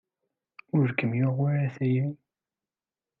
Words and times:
Ur 0.77 0.87
kem-yuɣ 0.91 1.33
wara 1.41 1.61
a 1.67 1.73
tayri? 1.75 2.09